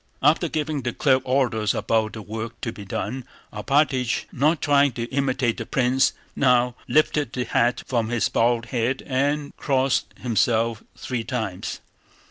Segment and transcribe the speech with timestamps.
[0.23, 5.03] After giving the clerk orders about the work to be done, Alpátych, not trying to
[5.11, 11.23] imitate the prince now, lifted the hat from his bald head and crossed himself three
[11.23, 11.81] times.